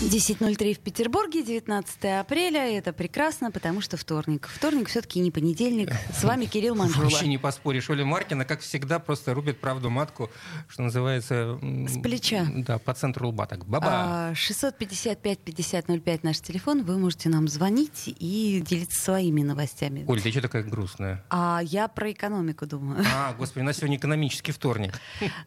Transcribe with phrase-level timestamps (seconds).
[0.00, 2.78] 10.03 в Петербурге, 19 апреля.
[2.78, 4.48] Это прекрасно, потому что вторник.
[4.48, 5.90] Вторник все-таки не понедельник.
[6.14, 7.04] С вами Кирилл Манжула.
[7.04, 7.90] Вообще не поспоришь.
[7.90, 10.30] Оля Маркина, как всегда, просто рубит правду матку,
[10.68, 11.58] что называется...
[11.88, 12.46] С плеча.
[12.48, 13.66] Да, по центру лба так.
[13.66, 14.32] Баба!
[14.34, 16.84] 655-5005 наш телефон.
[16.84, 20.04] Вы можете нам звонить и делиться своими новостями.
[20.06, 21.24] Оль, ты что такая грустная?
[21.28, 23.04] А я про экономику думаю.
[23.16, 24.94] А, господи, у нас сегодня экономический вторник.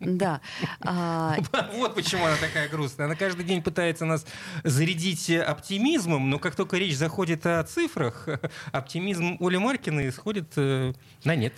[0.02, 0.41] Да.
[0.81, 1.38] А,
[1.75, 3.05] Вот почему она такая грустная.
[3.05, 4.25] Она каждый день пытается нас
[4.63, 8.27] зарядить оптимизмом, но как только речь заходит о цифрах,
[8.71, 11.53] оптимизм Оли Маркиной сходит э, на нет.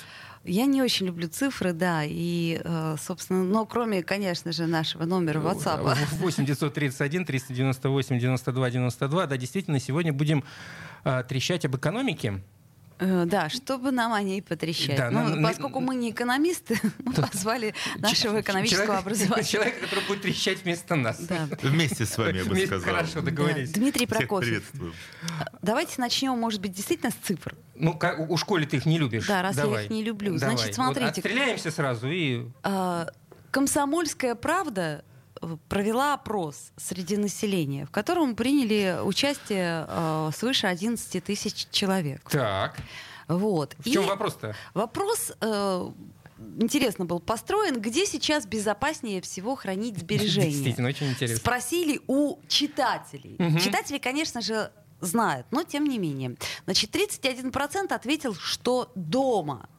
[0.45, 5.39] Я не очень люблю цифры, да, и, э, собственно, но кроме, конечно же, нашего номера
[5.39, 5.95] WhatsApp.
[6.19, 9.27] 8 931 398 92 92.
[9.27, 10.43] Да, действительно, сегодня будем
[11.05, 12.41] э, трещать об экономике.
[13.05, 14.95] Э, Да, чтобы нам о ней потрещать.
[14.97, 19.43] Да, Ну, на- поскольку мы не экономисты, мы позвали нашего экономического Человек- образования.
[19.43, 21.19] Человека, который будет трещать вместо нас.
[21.19, 21.47] Да.
[21.61, 22.95] Вместе с вами, я бы Вместе- сказал.
[22.95, 23.21] Хорошо, Да.
[23.21, 23.71] договорились.
[23.71, 24.47] Дмитрий Всех Прокофьев.
[24.71, 24.93] приветствую.
[25.61, 27.55] Давайте начнем, может быть, действительно с цифр.
[27.75, 29.27] Ну, как- у школе ты их не любишь.
[29.27, 29.85] Да, раз я Давай.
[29.85, 30.37] их не люблю.
[30.37, 30.55] Давай.
[30.55, 31.07] Значит, Вот смотрите.
[31.09, 32.45] отстреляемся сразу и...
[32.63, 33.07] А,
[33.51, 35.03] Комсомольская правда
[35.69, 42.29] провела опрос среди населения, в котором приняли участие э, свыше 11 тысяч человек.
[42.29, 42.77] Так.
[43.27, 43.75] Вот.
[43.79, 44.55] В чем вопрос-то?
[44.73, 45.91] Вопрос э,
[46.59, 50.51] интересно был построен, где сейчас безопаснее всего хранить сбережения.
[50.51, 51.37] Действительно, очень интересно.
[51.37, 53.35] Спросили у читателей.
[53.39, 53.59] Мгм.
[53.59, 54.71] Читатели, конечно же,
[55.01, 56.35] знают, но тем не менее.
[56.65, 59.69] Значит, 31% ответил, что дома.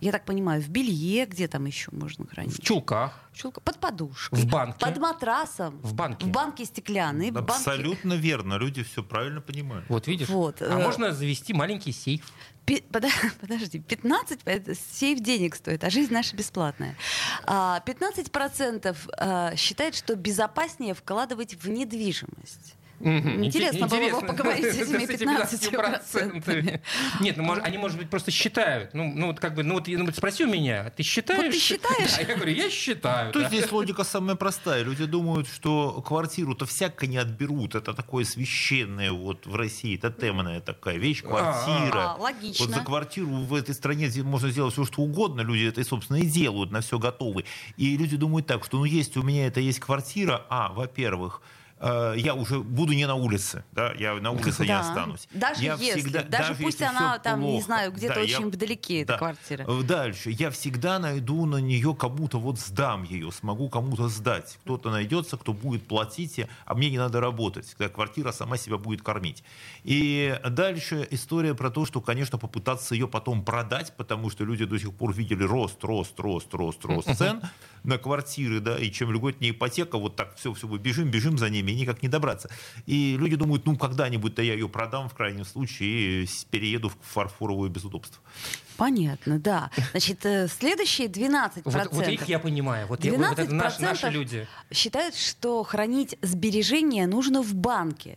[0.00, 2.58] Я так понимаю, в белье, где там еще можно хранить?
[2.58, 3.12] В чулках.
[3.34, 4.38] Чулка, под подушкой.
[4.38, 4.78] В банке.
[4.78, 5.78] Под матрасом.
[5.82, 6.26] В банке.
[6.26, 7.30] В банке стеклянной.
[7.30, 8.54] в банке- Абсолютно верно.
[8.54, 9.84] Люди все правильно понимают.
[9.90, 10.28] Вот видишь?
[10.28, 12.32] Вот, А э, можно завести маленький сейф.
[12.64, 16.96] Пи- Подожди, 15 это сейф денег стоит, а жизнь наша бесплатная.
[17.44, 22.74] А, 15% а, считает, что безопаснее вкладывать в недвижимость.
[23.00, 23.44] Мгм.
[23.44, 24.26] Интересно было бы Интересно.
[24.28, 26.80] поговорить с этими С 15%.
[27.20, 28.92] Нет, ну, может, они, может быть, просто считают.
[28.92, 31.42] Ну, ну вот как бы, ну вот, ну, вот спроси у меня, ты считаешь?
[31.42, 32.10] Вот ты считаешь?
[32.20, 33.32] Да, я говорю, я считаю.
[33.32, 33.48] То да.
[33.48, 34.82] здесь логика самая простая.
[34.82, 37.74] Люди думают, что квартиру-то всяко не отберут.
[37.74, 42.12] Это такое священное вот в России, тотемная такая вещь, квартира.
[42.12, 42.66] А, логично.
[42.66, 45.40] Вот за квартиру в этой стране можно сделать все, что угодно.
[45.40, 47.44] Люди это, собственно, и делают, на все готовы.
[47.76, 51.40] И люди думают так, что ну есть у меня это есть квартира, а, во-первых,
[51.80, 54.80] э, я уже буду не на улице, да, я на улице не Да.
[54.80, 55.26] останусь.
[55.32, 58.36] Даже Я если, всегда- даже пусть если она там, не плохо, знаю, где-то да, я-
[58.38, 59.18] очень вдалеке, эта да.
[59.18, 59.64] квартира.
[59.66, 60.30] Э, Дальше.
[60.30, 64.58] Я всегда найду на нее кому-то, вот сдам ее, смогу кому-то сдать.
[64.64, 67.74] Кто-то найдется, кто будет платить, а мне не надо работать.
[67.76, 69.42] Когда квартира сама себя будет кормить.
[69.84, 74.78] И дальше история про то, что, конечно, попытаться ее потом продать, потому что люди до
[74.78, 77.40] сих пор видели рост, рост, рост, рост, рост цен
[77.82, 81.48] на квартиры, да, и чем льготнее ипотека, вот так все, все, мы бежим, бежим за
[81.48, 82.48] ними, и никак не добраться.
[82.86, 87.70] И люди думают, ну, когда-нибудь-то я ее продам, в крайнем случае, и перееду в фарфоровую
[87.70, 88.20] без удобств.
[88.76, 89.70] Понятно, да.
[89.90, 91.62] Значит, э, следующие 12%.
[91.64, 92.86] Вот, вот их я понимаю.
[92.86, 94.46] Вот, я- вот это наш- наши 12% люди.
[94.72, 98.16] считают, что хранить сбережения нужно в банке.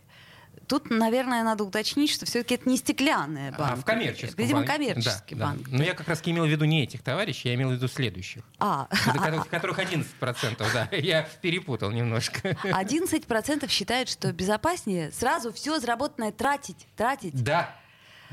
[0.66, 3.72] Тут, наверное, надо уточнить, что все-таки это не стеклянные банки.
[3.72, 4.72] А, в коммерческом Видимо, банке.
[4.72, 5.52] коммерческий Да, да.
[5.52, 5.68] банк.
[5.68, 8.42] Но я как раз имел в виду не этих товарищей, я имел в виду следующих.
[8.58, 10.88] А, которых- которых 11%, да.
[10.96, 12.56] Я перепутал немножко.
[12.64, 17.34] 11% считают, что безопаснее сразу все заработанное тратить, тратить.
[17.42, 17.74] Да.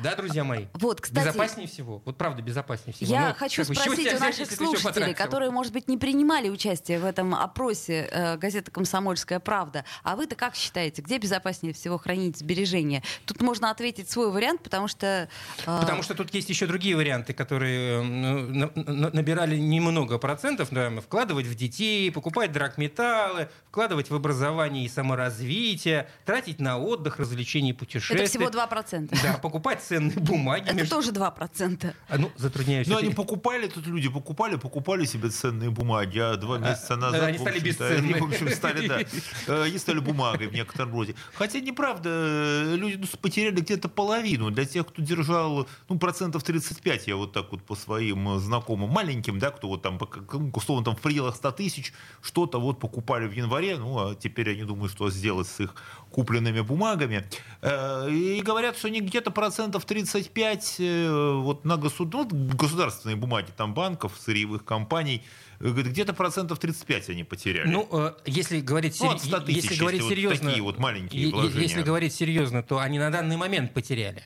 [0.04, 0.66] Да, друзья мои.
[0.74, 2.02] Вот, кстати, безопаснее всего.
[2.06, 3.12] Вот правда, безопаснее всего.
[3.12, 6.50] Я Ну, хочу как спросить у взять, наших всё слушателей, которые, может быть, не принимали
[6.50, 9.86] участие в этом опросе э, газеты «Комсомольская правда».
[10.04, 13.04] А вы-то как считаете, где безопаснее всего хранить сбережения?
[13.26, 15.28] Тут можно ответить свой вариант, потому что...
[15.66, 20.70] э, Потому что тут есть еще другие варианты, которые э, на- на- набирали немного процентов.
[20.72, 27.70] Да, вкладывать в детей, покупать драгметаллы, вкладывать в образование и саморазвитие, тратить на отдых, развлечения
[27.72, 28.22] и путешествия.
[28.24, 29.18] это всего 2%.
[29.24, 30.64] Да, покупать ценные бумаги.
[30.66, 31.94] Это между- тоже 2%.
[32.08, 32.88] А, ну, затрудняюсь.
[32.88, 37.24] Ну, они покупали, тут люди покупали, покупали себе ценные бумаги, а два месяца да, назад,
[37.24, 38.14] они стали общем-то, бесценны.
[38.14, 39.00] они, в общем, стали, да,
[39.48, 41.16] э, они стали бумагой в некотором роде.
[41.34, 44.52] Хотя, неправда, люди ну, потеряли где-то половину.
[44.52, 48.90] Для тех, кто держал, ну, процентов 35, я вот так вот по своим э, знакомым,
[48.90, 50.00] маленьким, да, кто вот там,
[50.34, 54.52] ну, условно, там в пределах 100 тысяч, что-то вот покупали в январе, ну, а теперь
[54.52, 55.76] они думают, что сделать с их
[56.12, 57.26] купленными бумагами.
[57.62, 62.28] Э, И говорят, что они где-то процентов процентов 35 э, вот на государ...
[62.30, 65.24] ну, государственные бумаги там банков, сырьевых компаний,
[65.60, 67.70] э, где-то процентов 35 они потеряли.
[67.70, 70.64] Ну, э, если говорить, Ну, сери- от 100 тысяч, если говорить если вот серьезно, такие
[70.64, 71.62] вот маленькие вложения.
[71.62, 74.24] если говорить серьезно, то они на данный момент потеряли.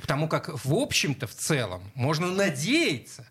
[0.00, 3.26] Потому как, в общем-то, в целом, можно надеяться,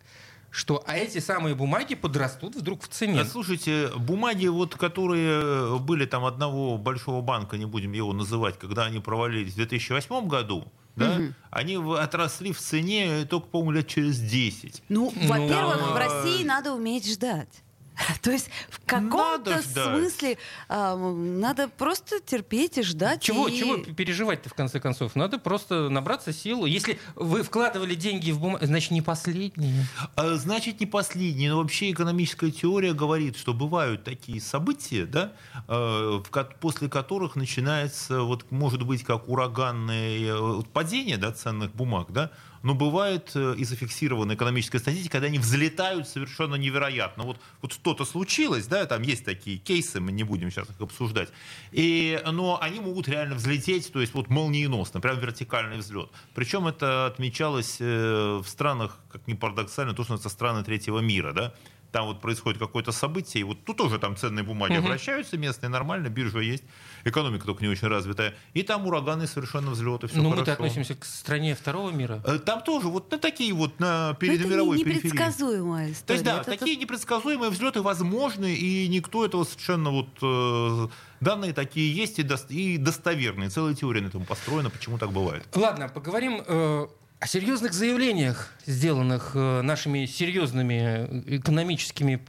[0.49, 3.21] что а эти самые бумаги подрастут вдруг в цене.
[3.21, 8.83] А, Слушайте, бумаги, вот, которые были там одного большого банка, не будем его называть, когда
[8.83, 11.19] они провалились в 2008 году, да,
[11.51, 14.83] они в- отросли в цене только, по-моему, лет через 10.
[14.89, 17.63] Ну, во-первых, там, в России надо уметь ждать.
[18.21, 20.37] То есть в каком-то смысле
[20.69, 23.21] м, надо просто терпеть и ждать.
[23.21, 25.15] Чего, и- чего переживать-то в конце концов?
[25.15, 26.65] Надо просто набраться сил.
[26.65, 29.85] Если вы вкладывали деньги в бумаги, значит не последние.
[30.15, 35.33] А, Значит, не последний, но вообще экономическая теория говорит, что бывают такие события, да,
[35.67, 36.21] э,
[36.59, 42.31] после которых начинается, вот, может быть, как ураганное э, вот падение да, ценных бумаг, да,
[42.63, 47.23] но бывает э, и зафиксирована экономическая статистика, когда они взлетают совершенно невероятно.
[47.23, 51.29] Вот, вот что-то случилось, да, там есть такие кейсы, мы не будем сейчас их обсуждать,
[51.71, 56.09] и, но они могут реально взлететь, то есть вот молниеносно, прям вертикальный взлет.
[56.33, 61.33] Причем это отмечалось э, в странах, как ни парадоксально, то, что это страны третьего мира,
[61.33, 61.53] да,
[61.93, 64.85] там вот происходит какое-то событие, и вот тут тоже там ценные бумаги Мгм.
[64.85, 66.63] обращаются местные, нормально, биржа есть,
[67.05, 70.39] экономика только не очень развитая, и там ураганы совершенно взлеты, все Ну, хорошо.
[70.41, 72.21] мы-то относимся к стране второго мира.
[72.25, 75.07] Э, Там тоже вот на такие вот на перед это мировой не- периферии.
[75.13, 76.13] непредсказуемая То история.
[76.15, 80.07] есть, да, Это такие непредсказуемые взлеты возможны, и никто этого совершенно вот...
[80.21, 80.87] э,
[81.21, 83.49] данные такие есть и достоверные.
[83.49, 85.45] Целая теория на этом построена, почему так бывает.
[85.55, 86.87] Ладно, поговорим э,
[87.23, 92.21] о серьезных заявлениях, сделанных э, нашими серьезными экономическими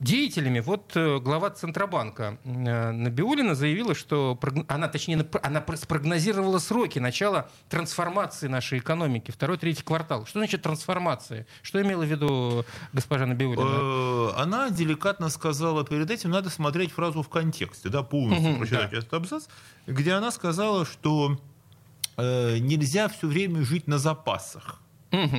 [0.00, 0.58] деятелями.
[0.58, 7.48] Вот э, глава Центробанка э, Набиулина заявила, что она, точнее, она про- спрогнозировала сроки начала
[7.68, 10.26] трансформации нашей экономики, второй, третий квартал.
[10.26, 11.46] Что значит трансформация?
[11.62, 14.32] Что имела в виду госпожа Набиулина?
[14.34, 18.98] Э, Она деликатно сказала перед этим, надо смотреть фразу в контексте, да, полностью прочитать да.
[18.98, 19.44] этот абзац,
[19.86, 21.38] где она сказала, что
[22.16, 24.80] э, нельзя все время жить на запасах.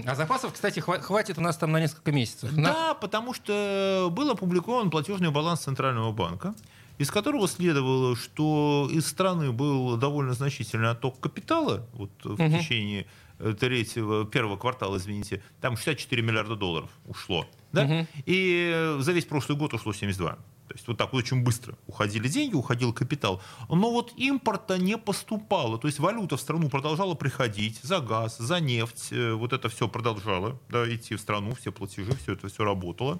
[0.06, 2.51] А запасов, кстати, хва- хватит у нас там на несколько месяцев.
[2.51, 6.53] На- Да, потому что был опубликован платежный баланс Центрального банка,
[6.97, 12.59] из которого следовало, что из страны был довольно значительный отток капитала вот, в Мгм.
[12.59, 13.06] течение
[13.39, 17.47] э, третьего, первого квартала, извините, там 64 миллиарда долларов ушло.
[17.73, 17.83] Да?
[17.83, 18.07] Мгм.
[18.25, 20.38] И э, за весь прошлый год ушло 72.
[20.68, 23.41] То есть вот так вот очень быстро уходили деньги, уходил капитал.
[23.69, 25.77] Но вот импорта не поступало.
[25.77, 29.09] То есть валюта в страну продолжала приходить за газ, за нефть.
[29.12, 33.19] э, Вот это все продолжало да, идти в страну, все платежи, все это все работало.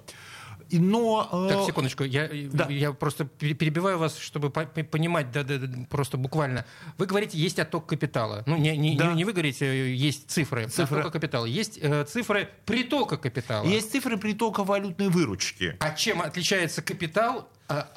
[0.72, 2.66] И, но, э, Так, секундочку, я, Да.
[2.70, 6.64] я просто пере- перебиваю вас, чтобы по- по- понимать, да, да, да, просто буквально.
[6.98, 8.42] Вы говорите, есть отток капитала.
[8.46, 9.08] Ну, не, не, Да.
[9.08, 11.00] не- не вы говорите, э, есть цифры, Цифры.
[11.00, 11.44] оттока капитала.
[11.44, 13.66] Есть э, цифры притока капитала.
[13.66, 15.76] есть цифры притока валютной выручки.
[15.80, 17.48] А чем отличается капитал,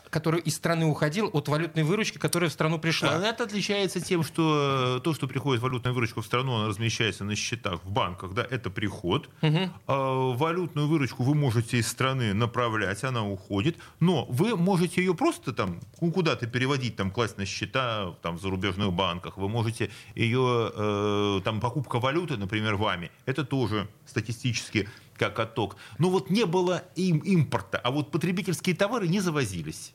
[0.10, 3.16] который из страны уходил, от валютной выручки, которая в страну пришла?
[3.16, 7.24] А Это отличается тем, что э, то, что приходит валютная выручка в страну, она размещается
[7.26, 9.30] на счетах в банках, да, это приход.
[9.42, 9.74] Мгм.
[9.88, 15.52] А, Валютную выручку вы можете из страны направлять, она уходит, но вы можете ее просто
[15.52, 20.72] там ну, куда-то переводить, там класть на счета там, в зарубежных банках, вы можете ее,
[20.74, 24.88] э, там покупка валюты, например, вами, это тоже статистически
[25.18, 25.78] как отток.
[25.98, 29.94] Но вот не было им импорта, а вот потребительские товары не завозились.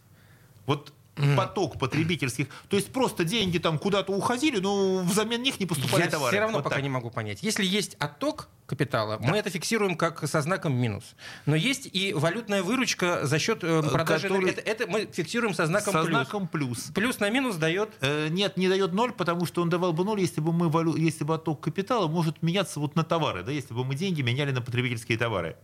[0.67, 0.93] Вот
[1.37, 6.09] поток потребительских, то есть просто деньги там куда-то уходили, но взамен них не поступали Я
[6.11, 6.31] товары.
[6.33, 6.83] все равно Вот пока так.
[6.83, 7.43] не могу понять.
[7.43, 11.15] Если есть отток капитала, мы это фиксируем как со знаком минус.
[11.47, 14.29] Но есть и валютная выручка за счет э, продажи.
[14.29, 16.11] который- Это, это мы фиксируем со знаком Со плюс.
[16.11, 16.79] знаком плюс.
[16.95, 17.91] Плюс на минус дает.
[18.01, 20.97] Э, Нет, не дает ноль, потому что он давал бы ноль, если бы мы валю-
[20.97, 24.53] если бы отток капитала может меняться вот на товары, да, если бы мы деньги меняли
[24.53, 25.57] на потребительские товары.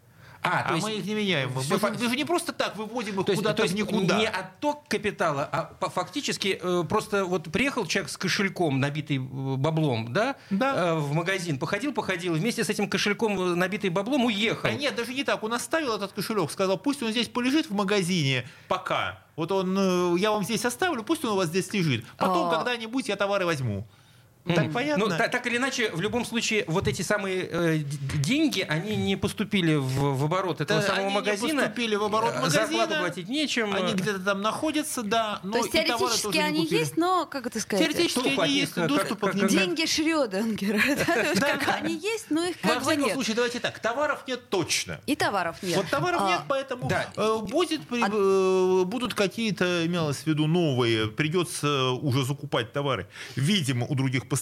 [0.42, 1.50] А, А, то есть, мы их не меняем.
[1.54, 4.18] Мы, всё мы же- фа- мы же не просто так выводим их куда-то в никуда.
[4.18, 10.12] не отток капитала, а фактически э, просто вот приехал человек с кошельком, набитый э, баблом,
[10.12, 10.74] да, Да.
[10.76, 14.68] э, в магазин, походил, походил, вместе с этим кошельком, набитый баблом, уехал.
[14.68, 15.42] А нет, даже не так.
[15.42, 19.18] Он оставил этот кошелек, сказал, пусть он здесь полежит в магазине пока.
[19.36, 22.04] Вот он, э, я вам здесь оставлю, пусть он у вас здесь лежит.
[22.16, 22.56] Потом А.
[22.56, 23.86] когда-нибудь я товары возьму.
[24.54, 25.06] Так понятно?
[25.06, 27.78] Ну, та- так или иначе, в любом случае, вот эти самые э,
[28.14, 31.62] деньги, они не поступили в, в оборот этого Да, самого они не магазина.
[31.62, 32.66] поступили в оборот Э, магазина.
[32.66, 33.74] Зарплату платить нечем.
[33.74, 36.78] Они где-то там находятся, да, но То есть теоретически они купили.
[36.80, 40.80] есть, но, как это сказать, Теоретически они есть, доступа к ним деньги Шрёдингера.
[41.80, 43.14] они есть, но их как бы всяком нет.
[43.14, 45.00] случае, давайте так, товаров нет точно.
[45.06, 45.76] И товаров нет.
[45.76, 51.08] Вот товаров А, нет, поэтому э, будет, А- э, будут какие-то, имелось в виду, новые,
[51.08, 54.35] придется уже закупать товары, видимо, у других поставщиков,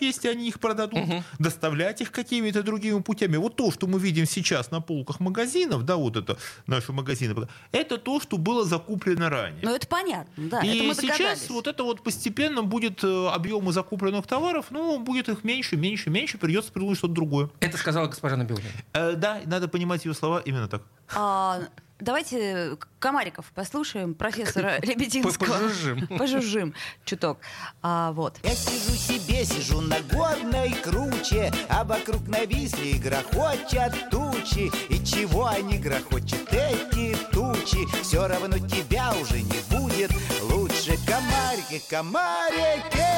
[0.00, 1.24] если они их продадут, угу.
[1.38, 3.36] доставлять их какими-то другими путями.
[3.36, 7.98] Вот то, что мы видим сейчас на полках магазинов, да, вот это наши магазины, это
[7.98, 9.60] то, что было закуплено ранее.
[9.62, 10.60] Ну, это понятно, да.
[10.60, 15.28] И это мы сейчас вот это вот постепенно будет э, объемы закупленных товаров, ну, будет
[15.28, 17.50] их меньше, меньше, меньше, придется придумать что-то другое.
[17.60, 18.68] Это сказала госпожа Набиулина.
[18.92, 20.82] Э, да, надо понимать ее слова именно так.
[21.14, 21.60] А,
[22.00, 25.46] Давайте Комариков послушаем, профессора Лебединского.
[25.46, 26.06] Пожужжим.
[26.18, 26.74] Пожужжим
[27.04, 27.38] чуток.
[27.82, 28.38] А, вот.
[28.44, 34.70] Я сижу себе, сижу на горной круче, а вокруг нависли и грохочат тучи.
[34.92, 37.84] И чего они грохочут, эти тучи?
[38.02, 40.12] Все равно тебя уже не будет
[40.42, 40.96] лучше.
[41.04, 43.08] Комарики, комарики,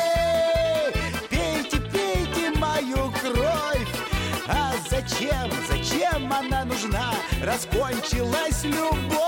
[1.29, 3.89] пейте, пейте мою кровь.
[4.52, 7.14] А зачем, зачем она нужна?
[7.42, 9.21] Раскончилась любовь.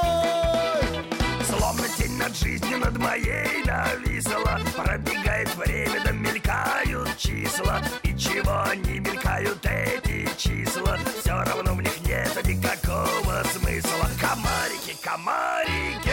[1.46, 4.60] Словно тень над жизнью над моей нависла.
[4.76, 7.80] Пробегает время, да мелькают числа.
[8.02, 10.98] И чего они мелькают эти числа?
[11.20, 14.08] Все равно в них нет никакого смысла.
[14.20, 16.10] Комарики, комарики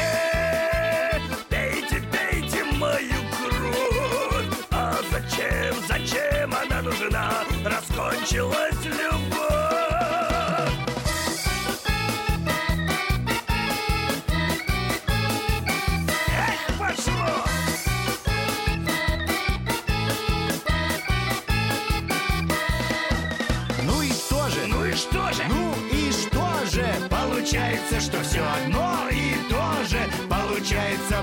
[1.50, 4.46] Пейте, пейте мою кровь.
[4.70, 7.32] А зачем, зачем она нужна?
[7.66, 8.69] Раскончилась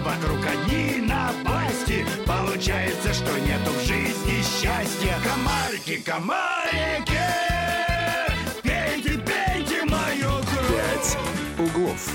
[0.07, 7.21] вокруг одни напасти Получается, что нету в жизни счастья Комарики, комарики
[8.63, 11.19] Пейте, пейте мою кровь «Пять
[11.59, 12.11] углов».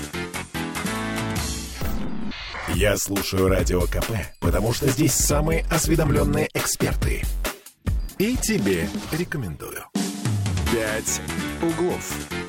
[2.74, 7.22] Я слушаю Радио КП, потому что здесь самые осведомленные эксперты.
[8.18, 9.84] И тебе рекомендую.
[10.72, 11.20] «Пять
[11.60, 12.41] углов».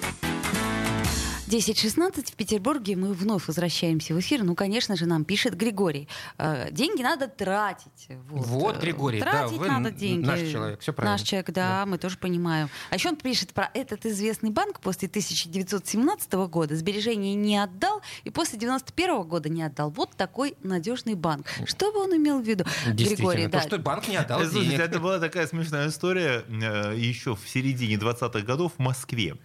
[1.54, 2.96] 10.16 в Петербурге.
[2.96, 4.44] Мы вновь возвращаемся в эфир.
[4.44, 6.08] Ну, конечно же, нам пишет Григорий.
[6.40, 8.08] Э, деньги надо тратить.
[8.28, 10.26] Вот, Вот, Э, Григорий, да, Тратить вы надо деньги.
[10.26, 11.14] наш человек, всё правильно.
[11.20, 12.70] Наш человек, да, мы тоже понимаем.
[12.90, 18.32] А еще он пишет про этот известный банк после 1917 года сбережения не отдал и
[18.32, 19.92] после 91 года не отдал.
[19.92, 21.46] Вот такой надежный банк.
[21.68, 22.66] Что бы он имел в виду?
[22.88, 23.62] Григорий, то, да.
[23.62, 24.80] что банк не отдал Слушайте, денег.
[24.80, 29.36] это была такая смешная история э, еще в середине 20-х годов в Москве.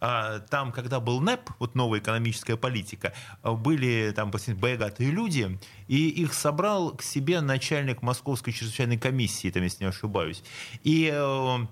[0.00, 6.34] А, Там, когда был НЭП, вот новая экономическая политика, были там богатые люди, и их
[6.34, 10.42] собрал к себе начальник Московской чрезвычайной комиссии, там, если не ошибаюсь.
[10.82, 11.68] И э, он,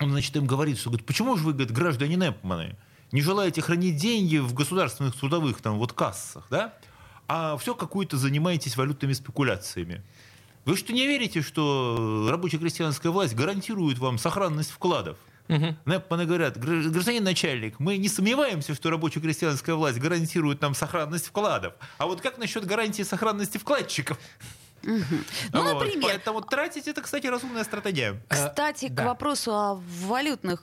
[0.00, 2.76] значит, им говорит, что говорит, почему же вы, говорит, граждане НЭПманы,
[3.12, 6.74] не желаете хранить деньги в государственных трудовых там вот кассах, да?
[7.28, 10.02] А все какую-то занимаетесь валютными спекуляциями.
[10.64, 15.18] Вы что не верите, что рабочая крестьянская власть гарантирует вам сохранность вкладов?
[15.86, 21.26] Непманы говорят, «Гра- гражданин начальник, мы не сомневаемся, что рабочая крестьянская власть гарантирует нам сохранность
[21.26, 21.74] вкладов.
[21.98, 24.18] А вот как насчет гарантии сохранности вкладчиков?
[24.84, 25.00] Ну,
[25.52, 28.20] Вот, например, Поэтому тратить это, кстати, разумная стратегия.
[28.28, 29.04] Кстати, к да.
[29.06, 30.60] вопросу о валютных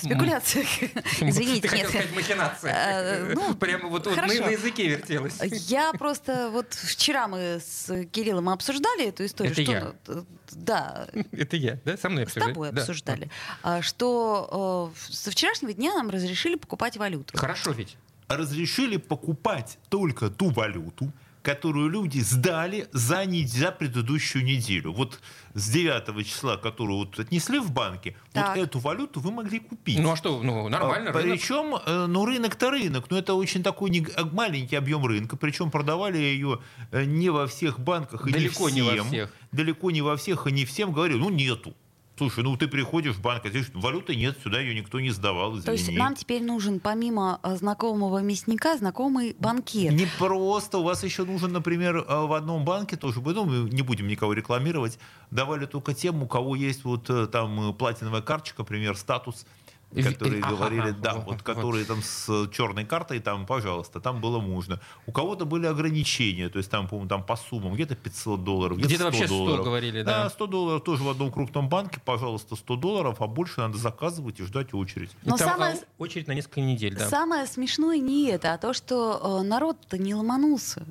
[0.00, 0.66] спекуляциях.
[1.20, 1.90] Извините, Ты хотел нет.
[1.90, 2.74] сказать махинация.
[2.74, 5.38] Э, ну, Прямо вот, вот на, языке вертелось.
[5.42, 9.52] Я просто вот вчера мы с Кириллом обсуждали эту историю.
[9.52, 9.92] Это что, я.
[10.08, 10.22] э,
[10.52, 11.96] Да, Это я, да?
[11.96, 12.52] Со мной с обсуждали?
[12.52, 12.80] тобой Да.
[12.80, 13.30] обсуждали,
[13.62, 17.36] а, что э, со вчерашнего дня нам разрешили покупать валюту.
[17.36, 17.96] Хорошо ведь.
[18.28, 21.12] разрешили покупать только ту валюту,
[21.48, 24.92] которую люди сдали за, не- за предыдущую неделю.
[24.92, 25.18] Вот
[25.54, 28.56] с 9 числа, которую вот отнесли в банке, Так.
[28.56, 29.98] вот эту валюту вы могли купить.
[29.98, 31.22] Ну а что, ну нормально, рынок.
[31.40, 35.70] Причем, э, ну, рынок-то рынок, но это очень такой не- э, маленький объем рынка, причем
[35.70, 36.58] продавали ее
[36.92, 38.98] э, не во всех банках и Далеко не не всем.
[38.98, 39.32] во всех.
[39.52, 40.92] Далеко не во всех и не всем.
[40.92, 41.74] Говорю, ну, нету.
[42.18, 45.52] Слушай, ну ты приходишь в банк, а здесь валюты нет, сюда ее никто не сдавал,
[45.52, 45.64] извини.
[45.64, 49.92] То есть нам теперь нужен помимо э, знакомого мясника знакомый банкир.
[49.92, 53.82] Не просто, у вас еще нужен, например, э, в одном банке тоже, ну, мы не
[53.82, 54.98] будем никого рекламировать,
[55.30, 59.46] давали только тем, у кого есть вот э, там платиновая карточка, например, статус,
[59.94, 64.38] которые и- ага, говорили, да, вот, которые там с черной картой, там, пожалуйста, там было
[64.38, 64.80] можно.
[65.06, 68.88] У кого-то были ограничения, то есть там, по-моему, там по суммам, где-то 500 долларов, где-то,
[68.88, 69.64] Где-то 100 вообще 100 долларов.
[69.64, 70.28] говорили, да.
[70.30, 74.44] 100 долларов тоже в одном крупном банке, пожалуйста, 100 долларов, а больше надо заказывать и
[74.44, 75.10] ждать очередь.
[75.24, 77.08] И Но там, самое- очередь на несколько недель, да.
[77.08, 80.84] Самое смешное не это, а то, что э, народ-то не ломанулся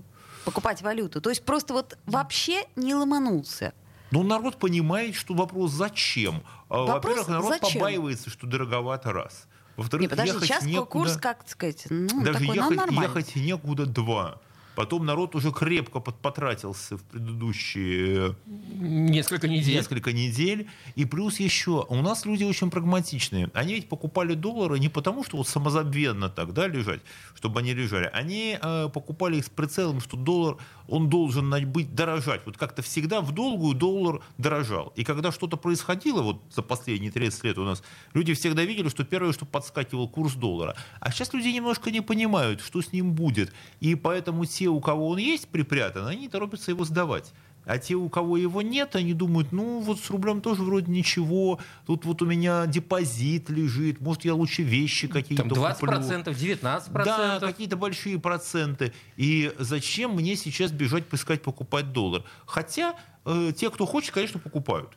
[0.43, 1.21] покупать валюту.
[1.21, 3.73] То есть просто вот вообще не ломанулся.
[4.11, 6.43] Ну, народ понимает, что вопрос зачем.
[6.69, 7.79] А, Вопрос Во-первых, народ зачем?
[7.81, 9.47] побаивается, что дороговато раз.
[9.75, 13.03] Во-вторых, Не, подожди, ехать сейчас некуда, курс, как сказать, ну, даже такой, ехать, нормальный.
[13.03, 14.39] ехать некуда два.
[14.75, 18.35] Потом народ уже крепко потратился в предыдущие
[18.75, 19.73] Несколько недель.
[19.73, 20.67] несколько недель.
[20.93, 23.49] И плюс еще, у нас люди очень прагматичные.
[23.55, 27.01] Они ведь покупали доллары не потому, что вот самозабвенно так, да, лежать,
[27.33, 28.07] чтобы они лежали.
[28.13, 32.41] Они э, покупали их с прицелом, что доллар, он должен быть дорожать.
[32.45, 34.93] Вот как-то всегда в долгую доллар дорожал.
[34.95, 39.03] И когда что-то происходило, вот за последние 30 лет у нас, люди всегда видели, что
[39.03, 40.75] первое, что подскакивал курс доллара.
[40.99, 43.53] А сейчас люди немножко не понимают, что с ним будет.
[43.79, 47.33] И поэтому те, у кого он есть припрятан, они торопятся его сдавать.
[47.67, 51.59] А те, у кого его нет, они думают, ну вот с рублем тоже вроде ничего,
[51.85, 55.97] тут вот у меня депозит лежит, может я лучше вещи какие-то Там 20%, куплю.
[56.33, 57.03] 19%.
[57.03, 58.93] Да, какие-то большие проценты.
[59.17, 62.23] И зачем мне сейчас бежать поискать покупать доллар?
[62.45, 62.95] Хотя
[63.27, 64.89] э, те, кто хочет, конечно, покупают.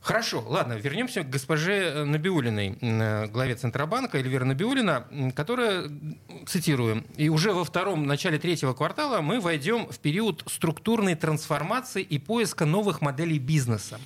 [0.00, 7.04] Хорошо, ладно, вернемся к госпоже э, Набиулиной, э, главе Центробанка Эльвира Набиулина, которая, м, цитирую,
[7.16, 12.64] и уже во втором начале третьего квартала мы войдем в период структурной трансформации и поиска
[12.66, 13.98] новых моделей бизнеса.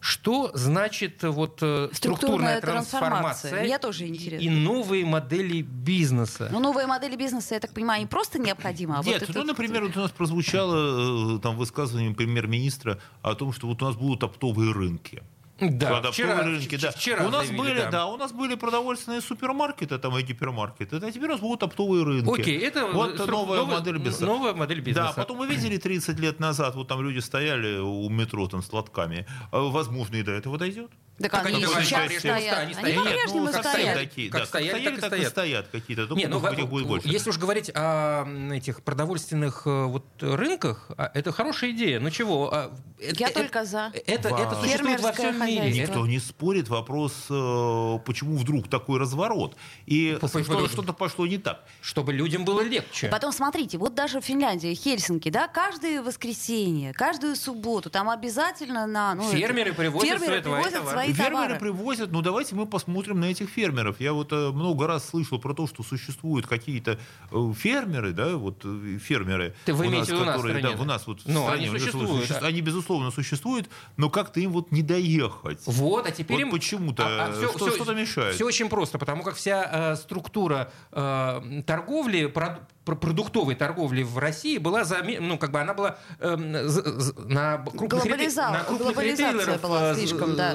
[0.00, 3.50] Что значит э, вот э, Структурная структурная трансформация?
[3.50, 3.64] трансформация?
[3.64, 4.44] Мне тоже и- интересно.
[4.44, 6.48] И новые модели бизнеса.
[6.52, 9.38] Ну, новые модели бизнеса, я так понимаю, не просто необходимы, а Нет, вот это...
[9.38, 13.86] ну, например, вот у нас прозвучало э, там высказывание премьер-министра о том, что вот у
[13.86, 15.22] нас будут оптовые рынки.
[15.58, 16.90] Да, вчера, рынки, да.
[16.90, 17.90] вчера у нас заявили, были, да.
[17.90, 18.06] да.
[18.06, 22.40] у нас были продовольственные супермаркеты, там и гипермаркеты, а теперь у нас будут оптовые рынки.
[22.40, 24.26] Окей, это вот стру- новая новая- модель бизнеса.
[24.26, 25.12] новая модель бизнеса.
[25.16, 28.70] Да, потом мы видели 30 лет назад, вот там люди стояли у метро там с
[28.72, 29.26] лотками.
[29.50, 30.90] А, Возможно, и до этого дойдет.
[31.18, 32.40] Так Так они они сейчас по-прежнему стоят.
[32.42, 32.96] стоят, Они они стоят.
[33.04, 33.94] по-прежнему ну, как стоят.
[33.94, 35.30] такие, Как да, стояли, так так и стоят.
[35.32, 36.06] стоят какие-то.
[36.06, 37.08] Только Не, ну, их будет больше.
[37.08, 42.00] если уж говорить о этих продовольственных э, вот, рынках, а, это хорошая идея.
[42.00, 42.52] Ну чего?
[42.52, 42.70] а,
[43.00, 43.92] это- Я это- только за.
[44.06, 45.62] Это, это существует во всем мире.
[45.62, 45.94] хозяйство.
[45.94, 46.68] Никто не спорит.
[46.68, 49.56] Вопрос, э, почему вдруг такой разворот.
[49.86, 51.64] И что- что-то пошло не так.
[51.80, 53.08] Чтобы людям было легче.
[53.08, 59.14] Потом смотрите, вот даже в Финляндии, Хельсинки, да, каждое воскресенье, каждую субботу, там обязательно на...
[59.14, 60.62] Ну, Фермеры это- привозят фермеры свои товары.
[60.64, 61.58] привозят свои Фермеры товары.
[61.60, 64.00] привозят, ну давайте мы посмотрим на этих фермеров.
[64.00, 66.98] Я вот э, много раз слышал про то, что существуют какие-то
[67.30, 69.54] э, фермеры, да, вот э, фермеры.
[69.64, 70.92] Ты вы у в виду у нас в которые, стране, да, у да?
[70.92, 72.46] нас вот в Ну, стране они существуют, существ- да.
[72.46, 75.60] Они, безусловно, существуют, но как-то им вот не доехать.
[75.66, 76.50] Вот, а теперь Вот им...
[76.50, 78.34] почему-то, что- что-то мешает.
[78.34, 82.60] Все очень просто, потому как вся э, структура э, торговли, прод- пр-
[82.94, 88.52] продуктовой торговли в России была, заме- ну, как бы она была з- на крупных, Глобализа-
[88.52, 90.54] на крупных глобализация ритейлеров, была э, слишком, да.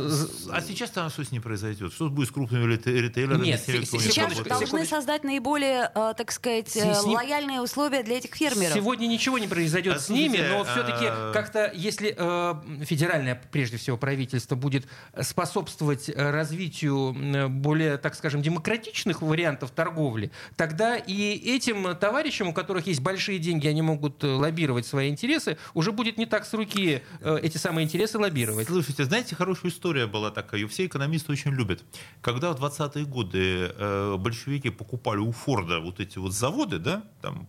[0.52, 1.92] А сейчас там что с ним произойдет?
[1.94, 3.46] Что будет с крупными рите- ритейлерами?
[3.46, 4.48] Нет, с сейчас работает?
[4.48, 4.96] должны секундочку.
[4.96, 8.74] создать наиболее, э, так сказать, С- э, с ним- лояльные условия для этих фермеров.
[8.76, 13.76] Сегодня ничего не произойдет А с ними, но все-таки а- как-то, если э, федеральное, прежде
[13.76, 14.86] всего, правительство будет
[15.22, 22.54] способствовать э, развитию э, более, так скажем, демократичных вариантов торговли, тогда и этим товарищам, у
[22.54, 26.54] которых есть большие деньги, они могут э, лоббировать свои интересы, уже будет не так с
[26.54, 28.68] руки э, эти самые интересы лоббировать.
[28.68, 31.84] Слушайте, знаете, хорошая история была такая, ее все экономисты очень любят.
[32.22, 37.48] Когда в 20-е годы э, большевики покупали у Форда вот эти вот заводы, да, там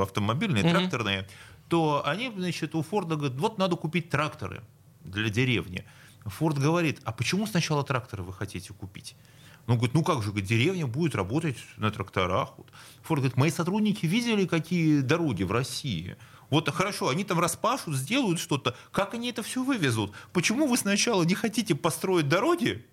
[0.00, 0.72] автомобильные, Мгм.
[0.72, 1.26] тракторные,
[1.68, 4.60] то они, значит, у Форда говорят, вот надо купить тракторы
[5.04, 5.84] для деревни.
[6.24, 9.14] Форд говорит, а почему сначала тракторы вы хотите купить?
[9.70, 12.54] Ну, говорит, ну как же, деревня будет работать на тракторах.
[12.56, 12.66] Вот.
[13.02, 16.16] Форд говорит, мои сотрудники видели, какие дороги в России.
[16.48, 18.76] Вот хорошо, они там распашут, сделают что-то.
[18.90, 20.10] Как они это все вывезут?
[20.32, 22.84] Почему вы сначала не хотите построить дороги,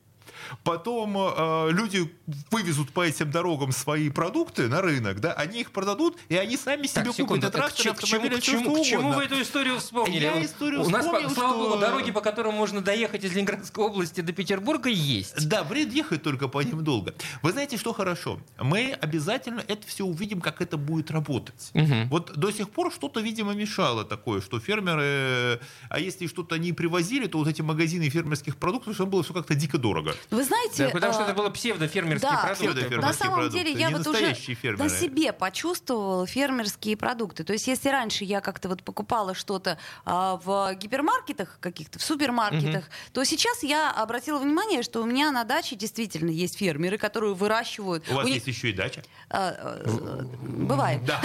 [0.63, 2.11] потом э, люди
[2.51, 6.87] вывезут по этим дорогам свои продукты на рынок, да, они их продадут, и они сами
[6.87, 9.79] себе Так, купят секунду, и трактор, к, чему, к, чему, к чему вы эту историю
[9.79, 10.23] вспомнили?
[10.23, 13.83] Я историю У нас, вспомнил, слава что- богу, дороги, по которым можно доехать из Ленинградской
[13.83, 15.47] области до Петербурга, есть.
[15.47, 17.13] Да, вред ехать только по ним долго.
[17.41, 18.39] Вы знаете, что хорошо?
[18.59, 21.71] Мы обязательно это все увидим, как это будет работать.
[21.73, 22.09] Мгм.
[22.09, 27.27] Вот до сих пор что-то, видимо, мешало такое, что фермеры, а если что-то они привозили,
[27.27, 30.15] то вот эти магазины фермерских продуктов, что было все как-то дико дорого.
[30.37, 30.85] Вы знаете...
[30.85, 32.63] Да, потому что э, это было псевдофермерские да, продукты.
[32.65, 34.83] Псевдофермерские На самом продукты, деле я вот уже фермеры.
[34.83, 37.43] на себе почувствовала фермерские продукты.
[37.43, 42.85] То есть если раньше я как-то вот покупала что-то а, в гипермаркетах каких-то, в супермаркетах,
[43.13, 48.07] то сейчас я обратила внимание, что у меня на даче действительно есть фермеры, которые выращивают.
[48.07, 49.01] У вас них- есть еще и дача?
[49.31, 51.03] а, э, Бывает.
[51.03, 51.19] Да.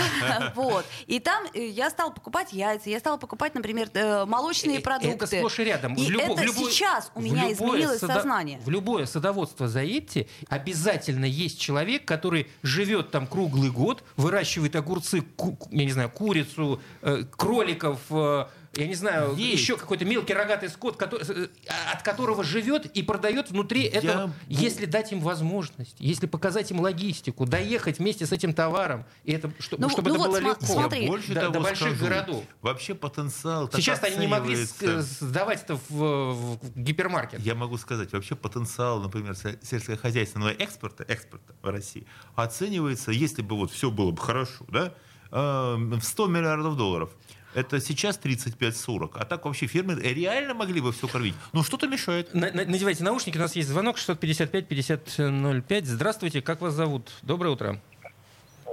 [0.55, 0.87] Вот.
[1.07, 5.25] И там э, я стала покупать яйца, я стала покупать, например, э, молочные продукты.
[5.25, 5.95] Это сплошь и рядом.
[5.95, 8.59] И это сейчас у меня изменилось сознание.
[8.65, 15.59] В любое садоводство заедьте, обязательно есть человек, который живет там круглый год, выращивает огурцы, ку-
[15.71, 19.61] я не знаю, курицу, э, кроликов, э, я не знаю, Есть.
[19.61, 21.49] еще какой-то мелкий рогатый скот, который- э,
[21.93, 24.33] от которого живет и продает внутри Я этого.
[24.49, 29.53] Если дать им возможность, если показать им логистику, доехать вместе с этим товаром, и это,
[29.59, 30.65] что- Ну, чтобы ну это вот было легко.
[30.67, 31.03] смотри.
[31.03, 32.05] Я больше до, того до больших скажу.
[32.05, 32.45] городов.
[32.63, 35.25] Вообще потенциал так Сейчас они не могли оценивается.
[35.27, 37.41] сдавать это в, в гипермаркет.
[37.41, 42.07] Я могу сказать, вообще потенциал, например, се- сельскохозяйственного экспорта, экспорта в России
[42.37, 44.93] оценивается, если бы вот все было бы хорошо, да,
[45.31, 47.11] э, в 100 миллиардов долларов.
[47.55, 49.11] Это сейчас 35-40.
[49.15, 51.35] А так вообще фермеры реально могли бы все кормить.
[51.53, 52.33] Но что-то мешает.
[52.35, 55.85] На- на- Надевайте наушники, у нас есть звонок 655-5005.
[55.85, 57.11] Здравствуйте, как вас зовут?
[57.23, 57.79] Доброе утро.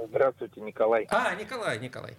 [0.08, 1.06] Здравствуйте, Николай.
[1.10, 2.16] А, Николай, Николай.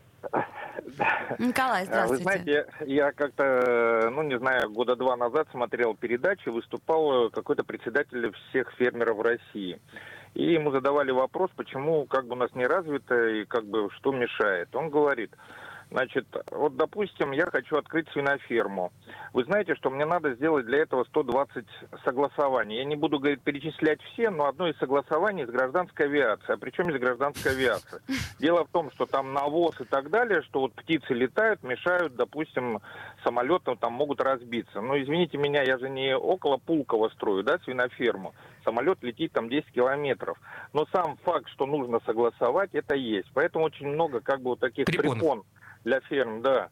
[1.40, 2.24] Николай, А, Вы здравствуйте.
[2.24, 8.32] знаете, я как-то, ну не знаю, года два назад смотрел передачу, выступал э, какой-то председатель
[8.50, 9.80] всех фермеров России.
[10.36, 14.12] И ему задавали вопрос, почему как бы у нас не развито и как бы что
[14.12, 14.74] мешает.
[14.76, 15.32] Он говорит,
[15.92, 18.92] значит, вот допустим, я хочу открыть свиноферму.
[19.34, 21.66] Вы знаете, что мне надо сделать для этого 120
[22.04, 22.78] согласований.
[22.78, 26.56] Я не буду, говорит, перечислять все, но одно из согласований с гражданской авиацией.
[26.56, 28.02] А причем из гражданской авиации?
[28.40, 32.80] Дело в том, что там навоз и так далее, что вот птицы летают, мешают, допустим,
[33.24, 34.82] самолетам там могут разбиться.
[34.82, 38.34] Но извините меня, я же не около Пулково строю, да, свиноферму.
[38.64, 40.38] Самолет летит там 10 километров.
[40.74, 43.30] Но сам факт, что нужно согласовать, это есть.
[43.34, 45.20] Поэтому очень много как бы вот таких Препонов.
[45.20, 45.44] препон
[45.84, 46.70] для ферм, да.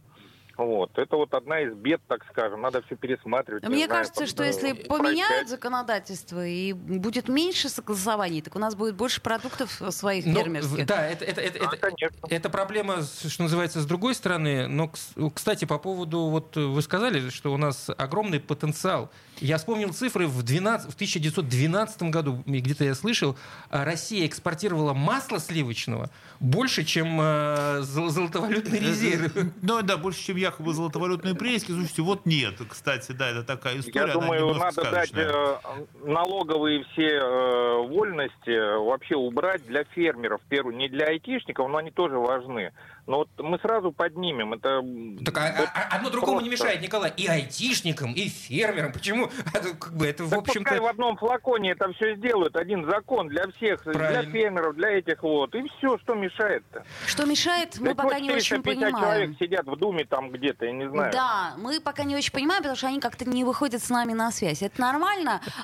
[0.60, 0.98] Вот.
[0.98, 2.62] Это вот одна из бед, так скажем.
[2.62, 3.64] Надо все пересматривать.
[3.64, 5.50] не Мне знаю, кажется, что если э, поменяют упрощать.
[5.50, 10.86] законодательство и будет меньше согласований, так у нас будет больше продуктов своих Ну, фермерских.
[10.86, 12.18] да, это, это, это, Да, это- конечно.
[12.30, 14.68] это проблема, что называется, с другой стороны.
[14.68, 19.10] Но, кс- кстати, по поводу, вот э, вы сказали, что у нас огромный потенциал.
[19.40, 23.38] Я вспомнил цифры в, 12, в 1912 году, где-то я слышал,
[23.70, 26.10] а, Россия экспортировала масло сливочного
[26.42, 29.32] больше, чем э, зол- золотовалютный резерв.
[29.62, 31.72] Ну да, больше, чем якобы золотовалютные прииски.
[31.72, 32.56] Слушайте, вот нет.
[32.68, 34.08] Кстати, да, это такая история.
[34.08, 35.30] Я думаю, надо дать сказочная.
[35.30, 35.58] э,
[36.04, 40.42] налоговые все э, вольности э, вообще убрать для фермеров.
[40.50, 42.72] Первую, не для айтишников, но они тоже важны.
[43.10, 44.54] Но вот мы сразу поднимем.
[44.54, 44.84] Это
[45.26, 46.66] Так, а- вот а- одно другому не просто.
[46.66, 47.12] мешает, Николай.
[47.18, 48.92] И айтишникам, и фермерам.
[48.94, 49.32] Почему?
[49.52, 52.56] Это, как бы, это в Так пускай в одном флаконе это все сделают.
[52.56, 54.22] Один закон для всех, Правильно.
[54.22, 55.56] для фермеров, для этих вот.
[55.56, 56.84] И все, что мешает-то.
[57.08, 59.04] Что мешает, мы Ведь пока вот не очень 450 понимаем.
[59.26, 61.12] человек сидят в Думе там где-то, я не знаю.
[61.12, 64.32] Да, мы пока не очень понимаем, потому что они как-то не выходят с нами на
[64.32, 64.62] связь.
[64.62, 65.42] Это нормально?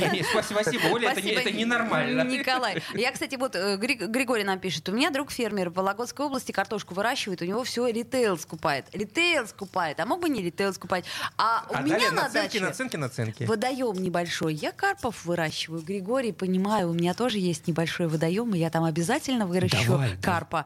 [0.00, 2.22] Не, не, спасибо, Оля, это, не, ненормально.
[2.24, 2.82] Николай.
[2.94, 4.88] Я, кстати, вот э, Гри- Григорий нам пишет.
[4.88, 8.86] У меня друг фермер в Вологодской области картошку выращивает, у него все ритейл скупает.
[8.94, 11.04] Ритейл скупает, а мог бы не ритейл скупать.
[11.36, 13.44] А у А меня далее на наценки, даче наценки, наценки.
[13.44, 14.54] водоем небольшой.
[14.54, 15.82] Я карпов выращиваю.
[15.82, 20.22] Григорий, понимаю, у меня тоже есть небольшой водоем, и я там обязательно выращу Давай, да.
[20.22, 20.64] карпа.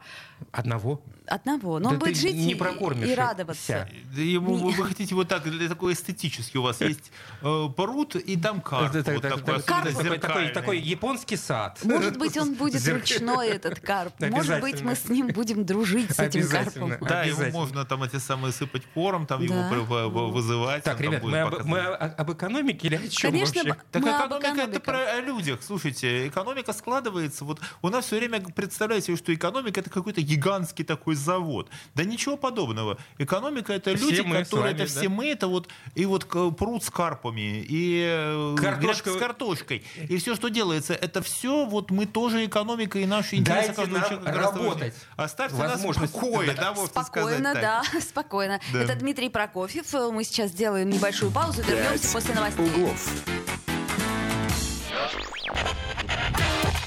[0.53, 1.01] Одного?
[1.27, 1.79] Одного.
[1.79, 3.89] Но Да он будет жить не и- и радоваться.
[4.13, 7.11] ему, Не- вы, хотите вот так, для такой эстетический у вас есть
[7.41, 8.95] э, пруд и там карп.
[8.95, 11.79] Это вот так- такой, так- особенно такой, такой, японский сад.
[11.83, 14.13] Может быть, он будет Зерк- ручной, этот карп.
[14.19, 16.89] Может быть, мы с ним будем дружить, с этим Обязательно.
[16.89, 17.07] карпом.
[17.07, 20.07] Да, его можно там эти самые сыпать корм, там его Да.
[20.09, 20.83] в- вызывать.
[20.83, 23.81] Так, ребят, мы об, мы об экономике или о чем Конечно, вообще?
[23.91, 25.59] Так Мы об экономика это про о людях.
[25.63, 27.43] Слушайте, экономика складывается.
[27.45, 31.69] Вот у нас все время представляете что экономика это какой-то гигантский такой завод.
[31.95, 32.97] Да ничего подобного.
[33.17, 34.99] Экономика это Все люди, мы которые вами, это да.
[34.99, 36.27] все мы, это вот и вот
[36.57, 39.83] пруд с карпами, и э, Картошка- с картошкой.
[40.09, 43.99] И все, что делается, это все вот мы тоже экономика и наши интересы Дайте каждого
[43.99, 44.93] нам человека работать.
[45.15, 46.73] Оставьте нас в покое, да.
[46.73, 48.01] да, Спокойно, сказать да, так.
[48.03, 48.59] спокойно.
[48.73, 48.83] Да.
[48.83, 49.91] Это Дмитрий Прокофьев.
[50.11, 52.65] Мы сейчас сделаем небольшую паузу, вернемся после новостей.
[52.65, 53.09] углов.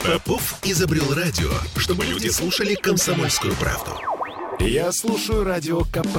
[0.05, 4.20] Попов изобрел радио, чтобы люди слушали комсомольскую правду.
[4.61, 6.19] Я слушаю радио КП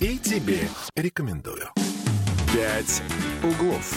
[0.00, 1.68] и тебе рекомендую.
[2.50, 3.02] «Пять
[3.42, 3.94] углов».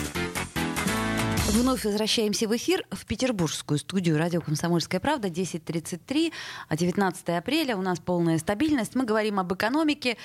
[1.51, 6.33] Вновь возвращаемся в эфир в петербургскую студию радио «Комсомольская правда» 10.33,
[6.67, 8.93] а 19 апреля у нас полная стабильность.
[8.93, 10.17] Мы говорим об экономике.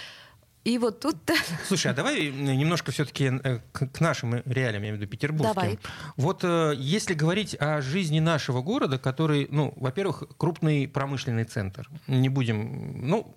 [0.64, 1.16] И вот тут
[1.66, 3.30] Слушай, а давай немножко все-таки
[3.72, 5.54] к, к нашим реалиям, я имею в виду петербургским.
[5.54, 5.78] Давай.
[6.16, 11.88] Вот э, если говорить о жизни нашего города, который, ну, во-первых, крупный промышленный центр.
[12.06, 13.34] Не будем, ну,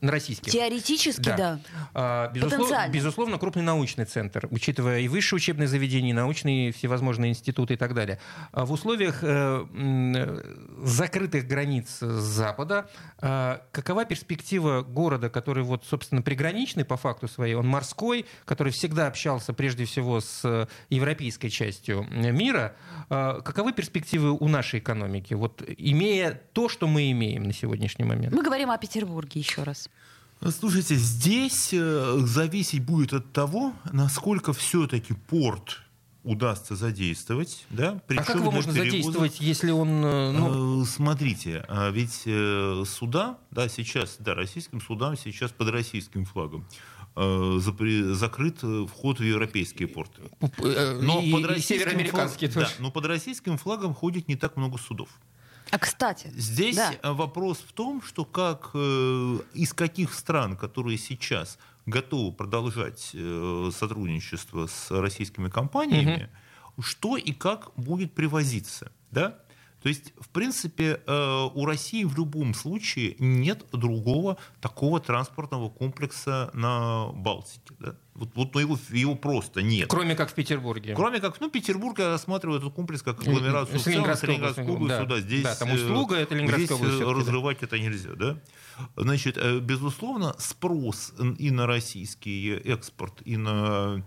[0.00, 0.52] на российских.
[0.52, 1.60] теоретически, да.
[1.94, 7.74] А, безусловно, безусловно, крупный научный центр, учитывая и высшие учебные заведения, и научные всевозможные институты
[7.74, 8.18] и так далее.
[8.52, 10.42] А в условиях э, э,
[10.82, 12.88] закрытых границ Запада,
[13.20, 19.06] э, какова перспектива города, который, вот, собственно, приграничный по факту своей, он морской, который всегда
[19.06, 22.76] общался прежде всего с э, европейской частью мира,
[23.10, 28.34] э, каковы перспективы у нашей экономики, вот, имея то, что мы имеем на сегодняшний момент?
[28.34, 29.85] Мы говорим о Петербурге еще раз.
[30.40, 35.80] Слушайте, здесь э, зависеть будет от того, насколько все-таки порт
[36.24, 38.00] удастся задействовать, да?
[38.08, 38.90] а как его можно перевоза...
[38.90, 40.04] задействовать, если он...
[40.04, 40.84] Э, ну...
[40.84, 42.26] Смотрите, а ведь
[42.88, 46.66] суда, да, сейчас, да, российским судам сейчас под российским флагом
[47.14, 48.58] закрыт
[48.90, 50.20] вход в европейские порты.
[50.58, 52.66] Но и, под и североамериканские флаг...
[52.66, 52.76] тоже.
[52.76, 55.08] Да, но под российским флагом ходит не так много судов.
[55.70, 57.12] А кстати, здесь да.
[57.12, 64.66] вопрос в том, что как э, из каких стран, которые сейчас готовы продолжать э, сотрудничество
[64.66, 66.30] с российскими компаниями,
[66.76, 66.82] угу.
[66.82, 69.38] что и как будет привозиться, да?
[69.86, 76.50] То есть, в принципе, э, у России в любом случае нет другого такого транспортного комплекса
[76.54, 77.72] на Балтике.
[77.78, 77.94] Да?
[78.14, 79.88] Вот, вот ну, его, его просто нет.
[79.88, 80.92] Кроме как в Петербурге.
[80.96, 85.06] Кроме как, ну, Петербург я рассматриваю этот комплекс как агломерацию с Ленинградской областью.
[85.06, 85.14] Да.
[85.14, 87.28] Да, здесь, да, там услуга, это Ленинградская здесь область.
[87.28, 87.66] разрывать да.
[87.66, 88.40] это нельзя, да?
[88.96, 94.02] Значит, э, безусловно, спрос и на российский экспорт, и на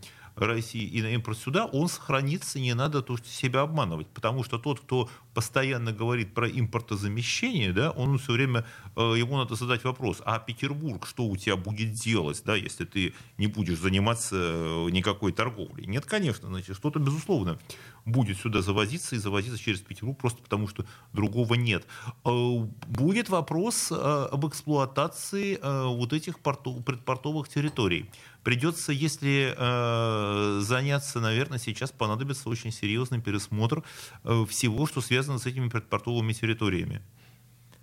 [0.47, 4.07] России и на импорт сюда, он сохранится, не надо то, что себя обманывать.
[4.07, 9.55] Потому что тот, кто постоянно говорит про импортозамещение, да, он все время, э, ему надо
[9.55, 14.35] задать вопрос, а Петербург что у тебя будет делать, да, если ты не будешь заниматься
[14.35, 15.85] э, никакой торговлей?
[15.85, 17.59] Нет, конечно, значит, что-то, безусловно,
[18.11, 21.85] будет сюда завозиться и завозиться через Петербург, просто потому что другого нет.
[22.25, 28.09] Э, будет вопрос об эксплуатации вот этих портов, предпортовых территорий.
[28.43, 33.83] Придется, если э, заняться, наверное, сейчас понадобится очень серьезный пересмотр
[34.23, 37.01] э, всего, что связано с этими предпортовыми территориями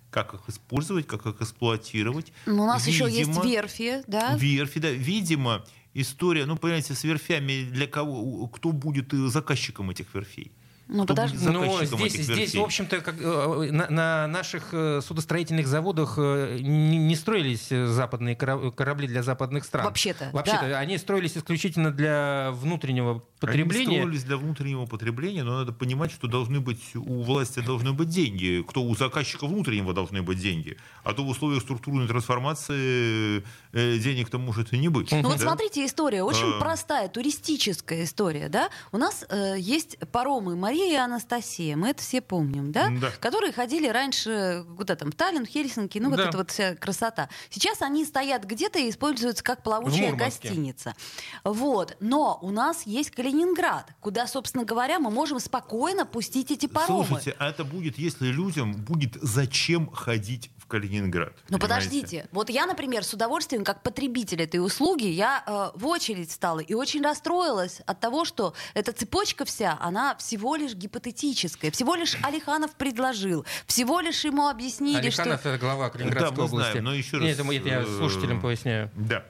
[0.09, 2.31] как их использовать, как их эксплуатировать.
[2.47, 4.35] Но ну, у нас Видимо, еще есть верфи, да?
[4.35, 4.89] Верфи, да.
[4.89, 5.63] Видимо,
[6.01, 10.51] история, ну, понимаете, с верфями для кого, кто будет заказчиком этих верфей?
[10.89, 11.37] Ну, подожди.
[11.45, 16.97] Но здесь, здесь, в общем-то, как, э, на, на наших э, судостроительных заводах э, не,
[16.97, 19.85] не строились западные корабли для западных стран.
[19.85, 20.79] Вообще-то, Вообще-то да.
[20.79, 23.87] они строились исключительно для внутреннего потребления.
[23.87, 28.09] Они строились для внутреннего потребления, но надо понимать, что должны быть у власти должны быть
[28.09, 34.37] деньги, кто у заказчика внутреннего должны быть деньги, а то в условиях структурной трансформации денег-то
[34.37, 35.11] может и не быть.
[35.11, 35.29] Ну да?
[35.29, 36.59] вот смотрите, история очень а...
[36.59, 38.69] простая, туристическая история, да?
[38.91, 42.89] У нас э, есть паромы Мария Мария и Анастасия, мы это все помним, да?
[43.01, 43.11] да.
[43.19, 46.29] Которые ходили раньше куда там, в Таллин, в Хельсинки, ну вот да.
[46.29, 47.29] эта вот вся красота.
[47.49, 50.93] Сейчас они стоят где-то и используются как плавучая гостиница.
[51.43, 51.97] Вот.
[51.99, 57.05] Но у нас есть Калининград, куда, собственно говоря, мы можем спокойно пустить эти паромы.
[57.05, 61.33] Слушайте, а это будет, если людям будет зачем ходить Калининград.
[61.49, 66.31] Ну подождите, вот я, например, с удовольствием, как потребитель этой услуги, я э, в очередь
[66.31, 71.95] стала и очень расстроилась от того, что эта цепочка вся, она всего лишь гипотетическая, всего
[71.95, 75.49] лишь Алиханов предложил, всего лишь ему объяснили, Алиханов что...
[75.49, 76.71] это глава Калининградской да, мы области.
[76.71, 77.25] Знаем, но еще раз...
[77.25, 78.91] Нет, это, это я э, слушателям поясняю.
[78.95, 79.25] Да.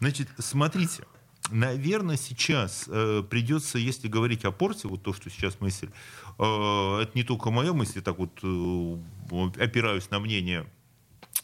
[0.00, 1.04] Значит, смотрите,
[1.50, 5.90] Наверное, сейчас э, придется, если говорить о порте, вот то, что сейчас мысль,
[6.38, 10.66] э, это не только моя мысль, так вот э, опираюсь на мнение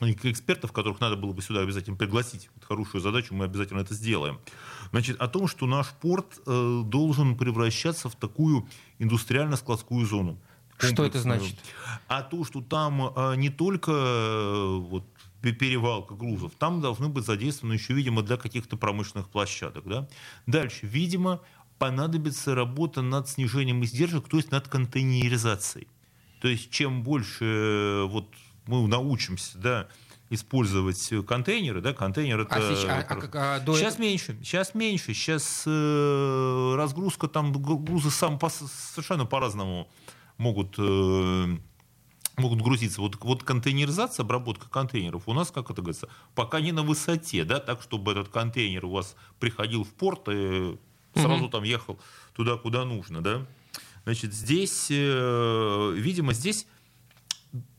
[0.01, 2.49] экспертов, которых надо было бы сюда обязательно пригласить.
[2.55, 4.41] Вот хорошую задачу, мы обязательно это сделаем.
[4.91, 8.67] Значит, о том, что наш порт э, должен превращаться в такую
[8.99, 10.39] индустриально-складскую зону.
[10.79, 11.57] Что это значит?
[12.09, 15.05] А то, что там э, не только э, вот,
[15.43, 19.85] перевалка грузов, там должны быть задействованы еще, видимо, для каких-то промышленных площадок.
[19.87, 20.09] Да?
[20.47, 21.41] Дальше, видимо,
[21.79, 25.89] понадобится работа над снижением издержек, то есть над контейнеризацией.
[26.41, 28.29] То есть чем больше э, вот,
[28.67, 29.89] мы научимся да,
[30.31, 32.55] использовать контейнеры, да, контейнер это...
[32.55, 38.11] А сейчас, а, а, а, до сейчас меньше, сейчас меньше, сейчас э, разгрузка там, грузы
[38.11, 39.89] сам по, совершенно по-разному
[40.39, 41.57] могут э,
[42.41, 43.01] могут грузиться.
[43.01, 47.61] Вот, вот контейнеризация, обработка контейнеров у нас, как это говорится, пока не на высоте, да,
[47.61, 50.77] так, чтобы этот контейнер у вас приходил в порт и
[51.15, 51.49] сразу угу.
[51.49, 51.99] там ехал
[52.35, 53.47] туда, куда нужно, да.
[54.05, 56.67] Значит, здесь, э, видимо, здесь,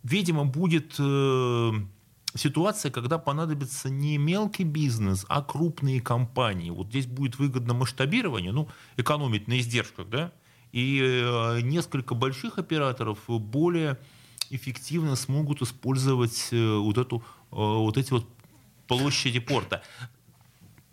[0.04, 1.72] видимо, будет э,
[2.36, 6.70] ситуация, когда понадобится не мелкий бизнес, а крупные компании.
[6.70, 10.32] Вот здесь будет выгодно масштабирование, ну, экономить на издержках, да,
[10.72, 13.98] и э, несколько больших операторов более
[14.50, 18.26] эффективно смогут использовать э, вот, эту, э, вот эти вот
[18.88, 19.84] площади порта.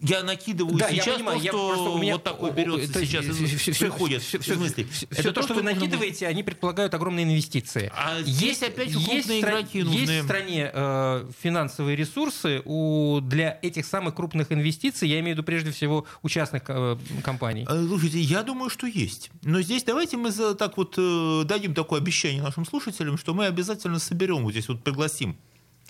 [0.01, 3.05] Я накидываю да, сейчас я понимаю, то, я что у меня вот такой берется то,
[3.05, 4.23] сейчас, все, приходит.
[4.23, 6.31] Все, все, все, все, все то, что вы накидываете, было...
[6.31, 7.91] они предполагают огромные инвестиции.
[7.97, 9.99] А есть, опять же крупные есть, игроки нужны.
[9.99, 15.39] Есть в стране э, финансовые ресурсы у, для этих самых крупных инвестиций, я имею в
[15.39, 17.67] виду прежде всего у частных э, компаний.
[17.69, 19.31] Э, слушайте, я думаю, что есть.
[19.43, 23.47] Но здесь давайте мы за, так вот э, дадим такое обещание нашим слушателям, что мы
[23.47, 25.37] обязательно соберем вот здесь вот пригласим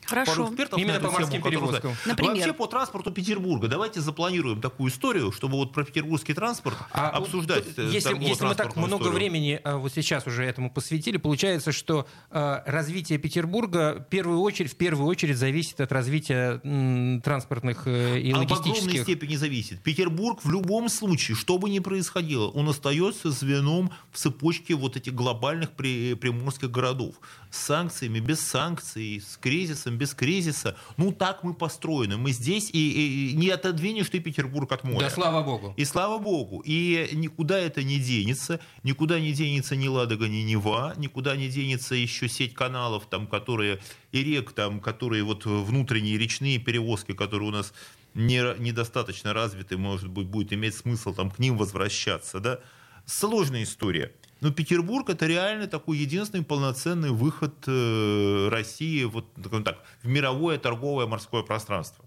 [0.09, 0.33] Хорошо.
[0.33, 1.95] пару экспертов Именно по морским перевозкам.
[2.07, 2.35] Например?
[2.35, 3.69] Вообще по транспорту Петербурга.
[3.69, 7.65] Давайте запланируем такую историю, чтобы вот про петербургский транспорт А обсуждать.
[7.77, 9.13] э, если, если мы так много историю.
[9.15, 14.73] времени а, вот сейчас уже этому посвятили, получается, что а, развитие Петербурга в первую очередь,
[14.73, 19.03] в первую очередь зависит от развития м, транспортных э, и А в огромной логистических.
[19.03, 19.83] степени зависит.
[19.83, 25.15] Петербург в любом случае, что бы ни происходило, он остается звеном в цепочке вот этих
[25.15, 27.15] глобальных при- приморских городов.
[27.51, 30.77] С санкциями, без санкций, с кризисом, без кризиса.
[30.97, 32.17] Ну, так мы построены.
[32.17, 35.01] Мы здесь, и, и не отодвинешь ты Петербург от моря.
[35.01, 35.75] Да, слава богу.
[35.77, 36.63] И слава богу.
[36.65, 38.61] И никуда это не денется.
[38.85, 40.95] Никуда не денется ни Ладога, ни Нева.
[40.97, 43.81] Никуда не денется еще сеть каналов, там, которые,
[44.13, 47.75] и рек, там, которые вот внутренние речные перевозки, которые у нас
[48.15, 52.41] не, недостаточно развиты, может быть, будет иметь смысл там, к ним возвращаться.
[52.41, 52.61] Да?
[53.05, 54.13] Сложная история.
[54.41, 59.27] Но Петербург это реально такой единственный полноценный выход э, России вот,
[59.65, 62.05] так, в мировое торговое морское пространство.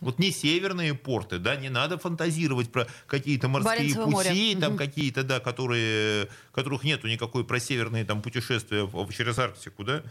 [0.00, 4.30] Вот не северные порты, да, не надо фантазировать про какие-то морские Баренцево море.
[4.30, 4.78] пути, там Мгм.
[4.78, 10.02] какие-то, да, которые, которых нету никакой про северные там путешествия через Арктику, да.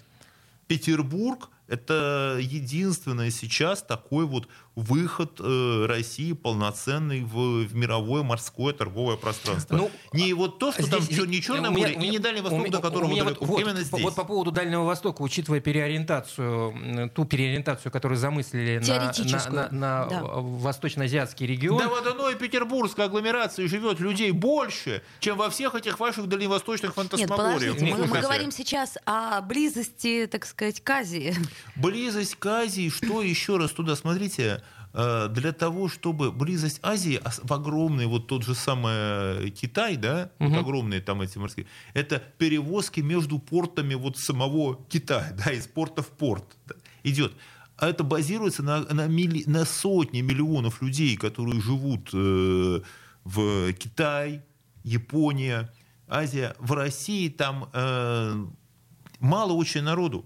[0.67, 9.17] Петербург это единственный сейчас такой вот выход э, России полноценный в, в мировое морское торговое
[9.17, 9.75] пространство.
[9.75, 12.11] Ну, не вот то, что там Здесь- не Черное у меня- море у и меня-
[12.11, 13.43] не Дальний у Восток, меня- до которого у меня далеко.
[13.45, 14.01] вот, Именно вот, здесь.
[14.03, 19.11] вот по поводу Дальнего Востока, учитывая переориентацию, ту переориентацию, которую замыслили на,
[19.51, 20.21] на, на- на да.
[20.23, 21.77] восточно-азиатский регион.
[21.77, 27.09] Да в одной петербургской агломерации живет людей больше, чем во всех этих ваших дальневосточных Нет,
[27.09, 27.75] фантасмагориях.
[27.79, 31.35] Ну, мы, мы говорим сейчас о близости, так сказать, к Азии.
[31.75, 34.61] Близость к Азии, что еще раз туда, смотрите,
[34.93, 40.99] для того, чтобы близость Азии, в огромный вот тот же самый Китай, да, вот огромные
[41.01, 46.43] там эти морские, это перевозки между портами вот самого Китая, да, из порта в порт
[47.03, 47.31] идет.
[47.77, 52.81] А это базируется на, на, милли- на сотни миллионов людей, которые живут э,
[53.23, 54.41] в Китай,
[54.83, 55.71] Япония,
[56.07, 56.53] Азия.
[56.59, 58.45] В России там э,
[59.19, 60.25] мало очень народу.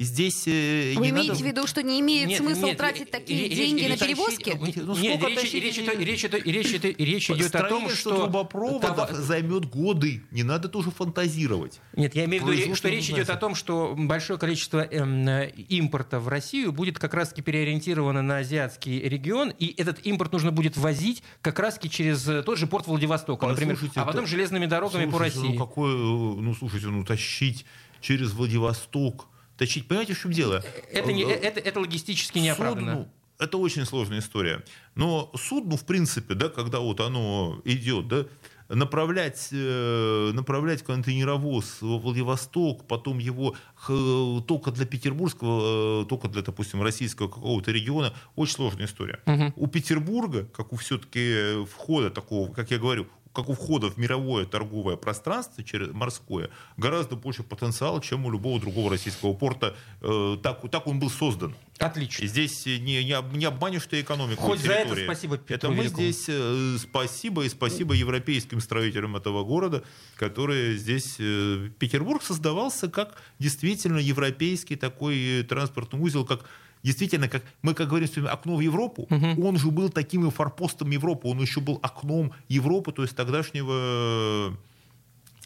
[0.00, 1.42] Здесь э, Вы не имеете надо...
[1.42, 3.92] в виду, что не имеет Нет, смысла нет, тратить ре- такие ре- деньги речь- на
[3.94, 4.52] речь- перевозки?
[4.80, 8.16] Ну, Нет, речь, речь, идет- речь, идет- речь, идет- речь идет о том, что...
[8.16, 10.22] трубопроводов того- займет годы.
[10.30, 11.80] Не надо тоже фантазировать.
[11.96, 16.20] Нет, я имею в виду, что речь идет о том, что большое количество э, импорта
[16.20, 21.24] в Россию будет как раз-таки переориентировано на азиатский регион, и этот импорт нужно будет возить
[21.42, 25.06] как раз-таки через э, тот же порт Владивостока, например, Послушайте, а потом это- железными дорогами
[25.06, 25.52] по Слушайте, России.
[25.54, 27.64] Ну, какое, э, ну, слушайте, ну, тащить
[28.00, 29.26] через Владивосток,
[29.58, 30.64] тащить, понимаете, в чем дело?
[30.92, 32.92] Это, не, Э, это, это логистически неоправданно.
[32.92, 34.64] Судну, это очень сложная история.
[34.94, 38.26] Но судну, в принципе, да, когда вот оно идет, да,
[38.68, 46.82] направлять, э, направлять контейнеровоз во Владивосток, потом его только для петербургского, э, только для, допустим,
[46.82, 49.20] российского какого-то региона, очень сложная история.
[49.56, 53.06] У Петербурга, как у все-таки входа такого, как я говорю,
[53.38, 58.58] как у входа в мировое торговое пространство через морское, гораздо больше потенциала, чем у любого
[58.60, 59.76] другого российского порта.
[60.00, 61.54] Э, Так, так он был создан.
[61.78, 62.26] Отлично.
[62.26, 66.02] Здесь не, не, не обманешь ты экономику Хоть за это спасибо Петру Это мы Великому.
[66.02, 69.84] здесь э, спасибо и спасибо европейским строителям этого города,
[70.16, 71.14] которые здесь...
[71.20, 76.44] э, Петербург создавался как действительно европейский такой транспортный узел, как
[76.82, 80.30] Действительно, как мы как говорим, всё время, окно в Европу, он же был таким и
[80.30, 84.56] форпостом Европы, он еще был окном Европы, то есть тогдашнего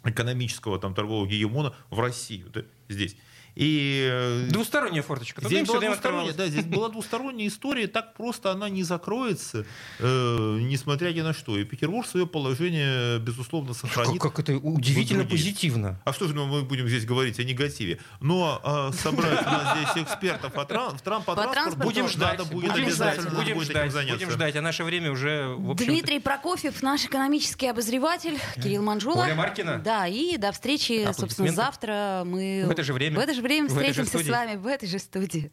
[0.05, 3.17] экономического там торгового гегемона в Россию, да, здесь.
[3.55, 5.45] И э, Двусторонняя форточка.
[5.47, 9.67] Здесь была, двусторонняя, да, здесь была двусторонняя история, так просто она не закроется,
[9.99, 11.59] э, несмотря ни на что.
[11.59, 14.21] И Петербург свое положение, безусловно, сохранит.
[14.21, 16.01] Как, как это удивительно позитивно.
[16.05, 17.99] А что же мы будем здесь говорить о негативе?
[18.21, 22.05] Но э, собрать у нас здесь экспертов о тран- в трам- по По транспорту Будем
[22.05, 24.17] надо ждать, будет будем обязательно ждать, надо будем будет ждать, заняться.
[24.17, 24.57] будем ждать.
[24.57, 29.25] А наше время уже, Дмитрий Прокофьев, наш экономический обозреватель, Кирилл Манжула.
[29.25, 29.79] Оля Маркина.
[29.79, 33.19] Да, и до встречи, собственно, завтра мы В это же время.
[33.19, 35.51] в это же время В же встретимся с вами в этой же студии.